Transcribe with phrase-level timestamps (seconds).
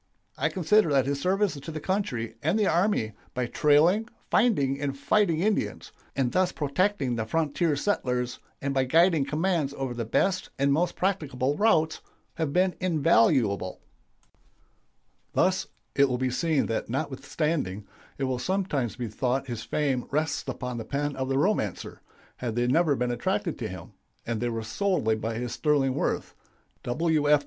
[0.35, 4.97] I consider that his services to the country and the army by trailing, finding, and
[4.97, 10.49] fighting Indians, and thus protecting the frontier settlers, and by guiding commands over the best
[10.57, 12.01] and most practicable routes,
[12.37, 13.79] have been invaluable."
[15.35, 17.85] [Illustration: DANGER AHEAD.] Thus it will be seen that notwithstanding
[18.17, 22.01] it will sometimes be thought his fame rests upon the pen of the romancer,
[22.37, 23.91] had they never been attracted to him
[24.25, 26.33] and they were solely by his sterling worth
[26.81, 27.29] W.
[27.29, 27.39] F.